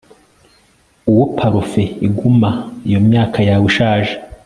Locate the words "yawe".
3.47-3.65